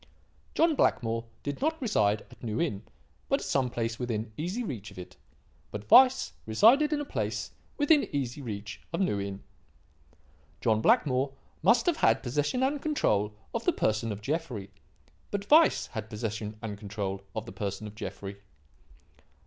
[0.55, 2.81] "John Blackmore did not reside at New Inn,
[3.29, 5.15] but at some place within easy reach of it.
[5.69, 9.43] But Weiss resided at a place within easy reach of New Inn.
[10.59, 14.71] "John Blackmore must have had possession and control of the person of Jeffrey.
[15.29, 18.37] But Weiss had possession and control of the person of Jeffrey.